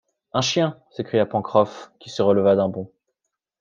[0.33, 0.79] Un chien!
[0.89, 2.91] s’écria Pencroff, qui se releva d’un bond